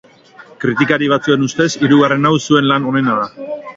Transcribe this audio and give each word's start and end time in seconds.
Kritikari 0.63 1.09
batzuen 1.11 1.45
ustez, 1.49 1.69
hirugarren 1.83 2.29
hau 2.31 2.33
zuen 2.49 2.69
lan 2.73 2.89
onena 2.93 3.19
da. 3.21 3.29